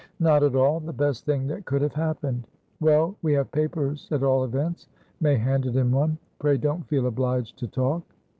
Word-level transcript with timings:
"Not 0.19 0.41
at 0.41 0.55
all. 0.55 0.79
The 0.79 0.91
best 0.91 1.25
thing 1.27 1.45
that 1.45 1.65
could 1.65 1.83
have 1.83 1.93
happened." 1.93 2.47
"Well, 2.79 3.15
we 3.21 3.33
have 3.33 3.51
papers 3.51 4.07
at 4.09 4.23
all 4.23 4.45
events." 4.45 4.87
May 5.19 5.37
handed 5.37 5.75
him 5.75 5.91
one. 5.91 6.17
"Pray 6.39 6.57
don't 6.57 6.87
feel 6.87 7.05
obliged 7.05 7.59
to 7.59 7.67
talk." 7.67 8.01